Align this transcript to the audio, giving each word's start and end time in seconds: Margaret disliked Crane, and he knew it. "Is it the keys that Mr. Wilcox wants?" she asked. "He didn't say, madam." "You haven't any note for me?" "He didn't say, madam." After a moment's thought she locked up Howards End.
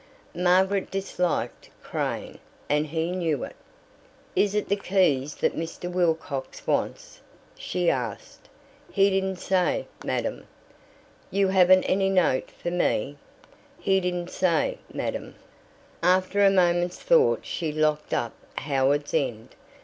Margaret 0.33 0.89
disliked 0.89 1.69
Crane, 1.83 2.39
and 2.67 2.87
he 2.87 3.11
knew 3.11 3.43
it. 3.43 3.55
"Is 4.35 4.55
it 4.55 4.67
the 4.67 4.75
keys 4.75 5.35
that 5.35 5.55
Mr. 5.55 5.91
Wilcox 5.91 6.65
wants?" 6.65 7.21
she 7.55 7.87
asked. 7.87 8.49
"He 8.91 9.11
didn't 9.11 9.35
say, 9.35 9.85
madam." 10.03 10.47
"You 11.29 11.49
haven't 11.49 11.83
any 11.83 12.09
note 12.09 12.49
for 12.49 12.71
me?" 12.71 13.17
"He 13.77 13.99
didn't 13.99 14.31
say, 14.31 14.79
madam." 14.91 15.35
After 16.01 16.43
a 16.43 16.49
moment's 16.49 16.99
thought 16.99 17.41
she 17.45 17.71
locked 17.71 18.11
up 18.11 18.33
Howards 18.55 19.13
End. 19.13 19.49